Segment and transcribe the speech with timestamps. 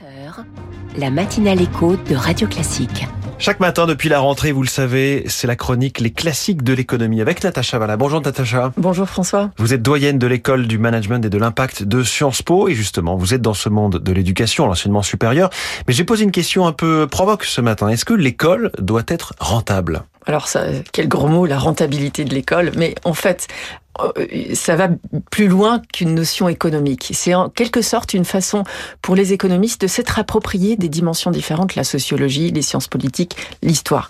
[0.00, 0.44] 7h,
[0.96, 3.06] la matinale écho de Radio Classique.
[3.38, 7.20] Chaque matin depuis la rentrée, vous le savez, c'est la chronique Les classiques de l'économie
[7.20, 7.98] avec Natacha Valla.
[7.98, 8.72] Bonjour Natacha.
[8.78, 9.50] Bonjour François.
[9.58, 13.16] Vous êtes doyenne de l'école du management et de l'impact de Sciences Po et justement,
[13.16, 15.50] vous êtes dans ce monde de l'éducation, l'enseignement supérieur.
[15.86, 17.88] Mais j'ai posé une question un peu provoque ce matin.
[17.88, 20.04] Est-ce que l'école doit être rentable?
[20.26, 22.72] Alors ça, quel gros mot, la rentabilité de l'école.
[22.76, 23.48] Mais en fait,
[24.00, 24.88] euh, ça va
[25.30, 27.10] plus loin qu'une notion économique.
[27.12, 28.64] C'est en quelque sorte une façon
[29.02, 34.08] pour les économistes de s'être approprié des dimensions différentes, la sociologie, les sciences politiques, l'histoire.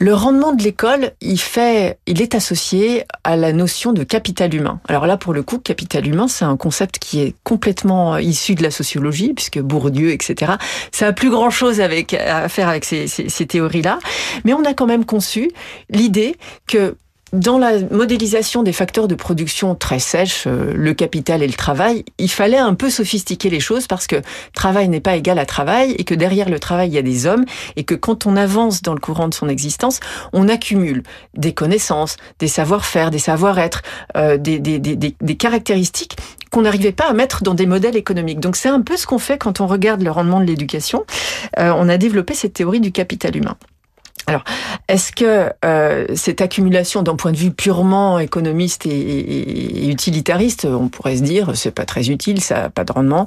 [0.00, 4.80] Le rendement de l'école, il fait, il est associé à la notion de capital humain.
[4.86, 8.62] Alors là, pour le coup, capital humain, c'est un concept qui est complètement issu de
[8.62, 10.52] la sociologie, puisque Bourdieu, etc.
[10.92, 13.98] Ça a plus grand chose avec, à faire avec ces, ces, ces théories-là.
[14.44, 15.50] Mais on a quand même conçu
[15.90, 16.36] l'idée
[16.68, 16.94] que
[17.32, 22.04] dans la modélisation des facteurs de production très sèches, euh, le capital et le travail,
[22.18, 24.16] il fallait un peu sophistiquer les choses parce que
[24.54, 27.26] travail n'est pas égal à travail et que derrière le travail, il y a des
[27.26, 27.44] hommes
[27.76, 30.00] et que quand on avance dans le courant de son existence,
[30.32, 31.02] on accumule
[31.34, 33.82] des connaissances, des savoir-faire, des savoir-être,
[34.16, 36.16] euh, des, des, des, des caractéristiques
[36.50, 38.40] qu'on n'arrivait pas à mettre dans des modèles économiques.
[38.40, 41.04] Donc c'est un peu ce qu'on fait quand on regarde le rendement de l'éducation.
[41.58, 43.56] Euh, on a développé cette théorie du capital humain.
[44.28, 44.44] Alors,
[44.88, 51.16] est-ce que euh, cette accumulation d'un point de vue purement économiste et, utilitariste, on pourrait
[51.16, 53.24] se dire c'est pas très utile, ça n'a pas de rendement.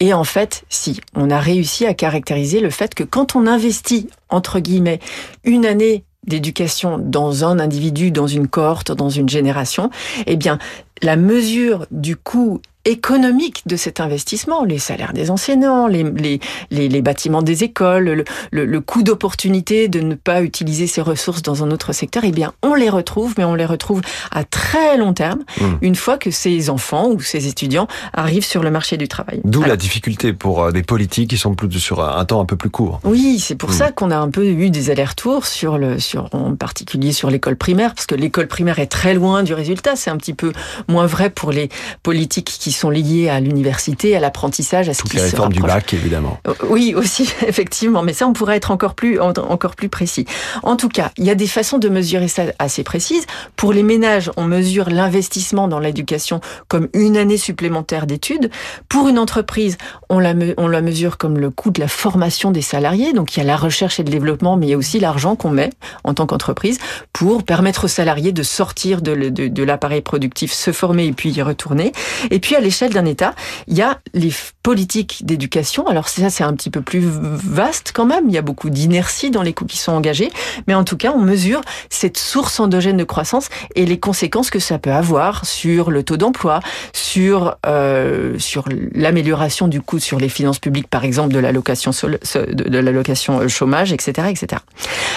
[0.00, 4.08] Et en fait, si, on a réussi à caractériser le fait que quand on investit
[4.30, 4.98] entre guillemets
[5.44, 9.90] une année d'éducation dans un individu, dans une cohorte, dans une génération,
[10.26, 10.58] eh bien,
[11.02, 16.88] la mesure du coût économique de cet investissement, les salaires des enseignants, les, les, les,
[16.88, 21.42] les bâtiments des écoles, le, le, le coût d'opportunité de ne pas utiliser ces ressources
[21.42, 24.96] dans un autre secteur, eh bien, on les retrouve, mais on les retrouve à très
[24.96, 25.64] long terme, mmh.
[25.82, 29.40] une fois que ces enfants ou ces étudiants arrivent sur le marché du travail.
[29.44, 32.56] D'où la difficulté pour euh, des politiques qui sont plus sur un temps un peu
[32.56, 33.00] plus court.
[33.04, 33.74] Oui, c'est pour mmh.
[33.74, 37.56] ça qu'on a un peu eu des allers-retours sur le, sur, en particulier sur l'école
[37.56, 39.96] primaire, parce que l'école primaire est très loin du résultat.
[39.96, 40.52] C'est un petit peu
[40.88, 41.68] moins vrai pour les
[42.02, 45.60] politiques qui sont liées à l'université, à l'apprentissage, à ce Toutes qui les réformes du
[45.60, 46.38] bac, évidemment.
[46.68, 48.02] Oui, aussi, effectivement.
[48.02, 50.26] Mais ça, on pourrait être encore plus, encore plus précis.
[50.62, 53.26] En tout cas, il y a des façons de mesurer ça assez précises.
[53.56, 58.50] Pour les ménages, on mesure l'investissement dans l'éducation comme une année supplémentaire d'études.
[58.88, 59.78] Pour une entreprise,
[60.08, 63.12] on la, on la mesure comme le coût de la formation des salariés.
[63.12, 65.36] Donc, il y a la recherche et le développement, mais il y a aussi l'argent
[65.36, 65.70] qu'on met
[66.04, 66.78] en tant qu'entreprise
[67.12, 71.92] pour permettre aux salariés de sortir de, l'appareil productif, se former et puis y retourner.
[72.30, 73.34] Et puis, à l'échelle d'un État,
[73.66, 75.86] il y a les politiques d'éducation.
[75.86, 78.24] Alors ça, c'est un petit peu plus vaste quand même.
[78.28, 80.30] Il y a beaucoup d'inertie dans les coûts qui sont engagés.
[80.66, 84.58] Mais en tout cas, on mesure cette source endogène de croissance et les conséquences que
[84.58, 86.60] ça peut avoir sur le taux d'emploi,
[86.92, 92.78] sur, euh, sur l'amélioration du coût sur les finances publiques, par exemple, de l'allocation de
[92.78, 94.62] l'allocation chômage, etc., etc.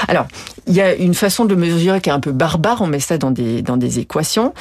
[0.07, 0.27] Alors,
[0.67, 2.81] il y a une façon de le mesurer qui est un peu barbare.
[2.81, 4.53] On met ça dans des, dans des équations.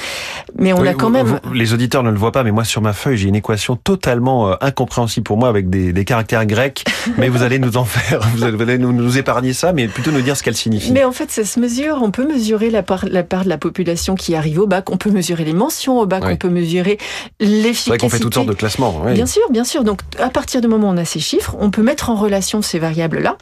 [0.59, 1.41] Mais on oui, a quand même...
[1.53, 4.49] Les auditeurs ne le voient pas, mais moi, sur ma feuille, j'ai une équation totalement
[4.51, 6.85] euh, incompréhensible pour moi avec des, des caractères grecs.
[7.19, 10.23] mais vous allez nous en faire, vous allez nous, nous, épargner ça, mais plutôt nous
[10.23, 10.91] dire ce qu'elle signifie.
[10.91, 12.01] Mais en fait, ça se mesure.
[12.03, 14.91] On peut mesurer la part, la part de la population qui arrive au bac.
[14.91, 16.25] On peut mesurer les mentions au bac.
[16.25, 16.33] Oui.
[16.33, 16.99] On peut mesurer
[17.39, 17.75] l'efficacité.
[17.75, 19.03] C'est vrai qu'on fait toutes sortes de classements.
[19.05, 19.13] Oui.
[19.13, 19.85] Bien sûr, bien sûr.
[19.85, 22.61] Donc, à partir du moment où on a ces chiffres, on peut mettre en relation
[22.61, 23.37] ces variables-là.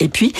[0.00, 0.32] Et puis,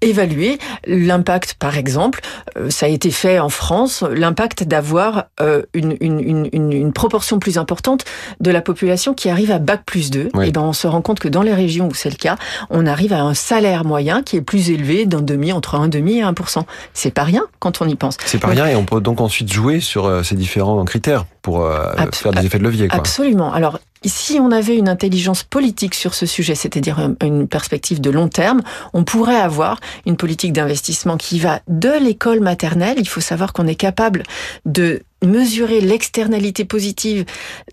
[0.00, 2.20] évaluer l'impact, par exemple,
[2.56, 7.38] euh, ça a été fait en France, l'impact d'avoir euh, une, une, une, une, proportion
[7.38, 8.04] plus importante
[8.40, 10.30] de la population qui arrive à bac plus 2.
[10.34, 10.48] Oui.
[10.48, 12.36] Et ben on se rend compte que dans les régions où c'est le cas,
[12.70, 16.18] on arrive à un salaire moyen qui est plus élevé d'un demi, entre un demi
[16.18, 16.62] et 1%.
[16.92, 18.16] C'est pas rien quand on y pense.
[18.24, 21.66] C'est pas rien et on peut donc ensuite jouer sur euh, ces différents critères pour
[21.66, 22.88] Abs faire des effets de levier.
[22.88, 22.98] Quoi.
[22.98, 23.52] Absolument.
[23.52, 28.28] Alors, si on avait une intelligence politique sur ce sujet, c'est-à-dire une perspective de long
[28.28, 32.96] terme, on pourrait avoir une politique d'investissement qui va de l'école maternelle.
[32.98, 34.22] Il faut savoir qu'on est capable
[34.66, 37.24] de mesurer l'externalité positive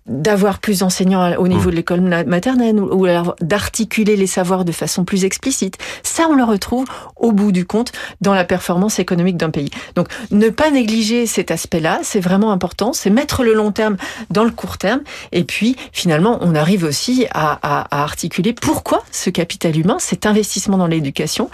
[0.07, 1.71] d'avoir plus d'enseignants au niveau mmh.
[1.71, 3.07] de l'école maternelle ou
[3.41, 5.77] d'articuler les savoirs de façon plus explicite.
[6.03, 6.85] Ça, on le retrouve
[7.15, 7.91] au bout du compte
[8.21, 9.69] dans la performance économique d'un pays.
[9.95, 12.93] Donc, ne pas négliger cet aspect-là, c'est vraiment important.
[12.93, 13.97] C'est mettre le long terme
[14.29, 15.01] dans le court terme.
[15.31, 20.25] Et puis, finalement, on arrive aussi à, à, à articuler pourquoi ce capital humain, cet
[20.25, 21.49] investissement dans l'éducation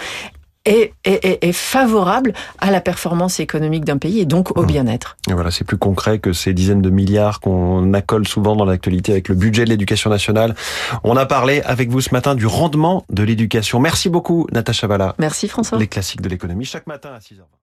[0.66, 5.18] est, est, est, favorable à la performance économique d'un pays et donc au bien-être.
[5.28, 9.28] Voilà, c'est plus concret que ces dizaines de milliards qu'on accole souvent dans l'actualité avec
[9.28, 10.56] le budget de l'éducation nationale.
[11.04, 13.80] On a parlé avec vous ce matin du rendement de l'éducation.
[13.80, 15.16] Merci beaucoup, Natacha Valla.
[15.18, 15.78] Merci, François.
[15.78, 17.61] Les classiques de l'économie chaque matin à 6h20.